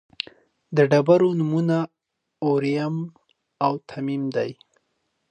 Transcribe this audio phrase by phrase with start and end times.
[0.75, 1.77] د ډبرو نومونه
[2.45, 2.95] اوریم
[3.65, 4.51] او تمیم دي.